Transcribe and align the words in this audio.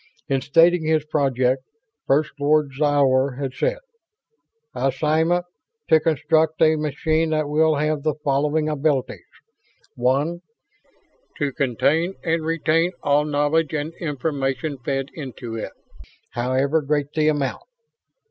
In 0.27 0.41
stating 0.41 0.83
his 0.83 1.05
project, 1.05 1.61
First 2.07 2.31
Lord 2.39 2.71
Zoyar 2.73 3.35
had 3.39 3.53
said: 3.53 3.77
"Assignment: 4.73 5.45
To 5.89 5.99
construct 5.99 6.59
a 6.63 6.75
machine 6.75 7.29
that 7.29 7.47
will 7.47 7.75
have 7.75 8.01
the 8.01 8.15
following 8.23 8.67
abilities: 8.67 9.19
One, 9.95 10.41
to 11.37 11.53
contain 11.53 12.15
and 12.23 12.43
retain 12.43 12.93
all 13.03 13.25
knowledge 13.25 13.75
and 13.75 13.93
information 13.99 14.79
fed 14.83 15.09
into 15.13 15.55
it, 15.55 15.73
however 16.31 16.81
great 16.81 17.13
the 17.13 17.27
amount. 17.27 17.61